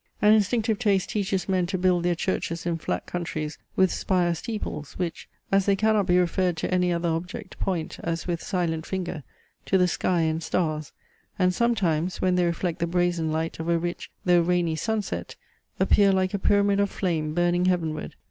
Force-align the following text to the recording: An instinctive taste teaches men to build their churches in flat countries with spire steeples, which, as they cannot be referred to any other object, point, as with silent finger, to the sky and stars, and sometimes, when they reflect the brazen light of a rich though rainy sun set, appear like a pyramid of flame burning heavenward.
An 0.19 0.33
instinctive 0.33 0.79
taste 0.79 1.11
teaches 1.11 1.47
men 1.47 1.67
to 1.67 1.77
build 1.77 2.01
their 2.01 2.15
churches 2.15 2.65
in 2.65 2.79
flat 2.79 3.05
countries 3.05 3.59
with 3.75 3.91
spire 3.93 4.33
steeples, 4.33 4.93
which, 4.97 5.29
as 5.51 5.67
they 5.67 5.75
cannot 5.75 6.07
be 6.07 6.17
referred 6.17 6.57
to 6.57 6.73
any 6.73 6.91
other 6.91 7.07
object, 7.09 7.59
point, 7.59 7.99
as 8.03 8.25
with 8.25 8.41
silent 8.41 8.83
finger, 8.87 9.21
to 9.67 9.77
the 9.77 9.87
sky 9.87 10.21
and 10.21 10.41
stars, 10.41 10.91
and 11.37 11.53
sometimes, 11.53 12.19
when 12.19 12.33
they 12.33 12.45
reflect 12.45 12.79
the 12.79 12.87
brazen 12.87 13.31
light 13.31 13.59
of 13.59 13.69
a 13.69 13.77
rich 13.77 14.09
though 14.25 14.41
rainy 14.41 14.75
sun 14.75 15.03
set, 15.03 15.35
appear 15.79 16.11
like 16.11 16.33
a 16.33 16.39
pyramid 16.39 16.79
of 16.79 16.89
flame 16.89 17.35
burning 17.35 17.65
heavenward. 17.65 18.15